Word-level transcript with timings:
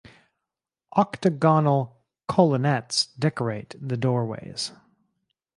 Octagonal 0.97 2.03
colonettes 2.27 3.09
decorate 3.19 3.75
the 3.79 3.95
doorways. 3.97 4.71